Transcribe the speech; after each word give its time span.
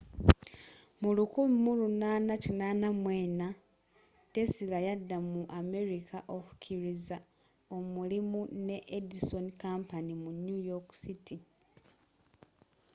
mu 1.01 1.09
1884 1.17 3.49
tesla 4.33 4.77
yadda 4.87 5.17
mu 5.31 5.41
amerika 5.61 6.17
okukkiriza 6.35 7.17
omulimu 7.77 8.41
ne 8.67 8.77
edison 8.97 9.45
company 9.63 10.13
mu 10.23 10.31
new 10.45 10.59
york 10.71 10.87
city 11.01 11.37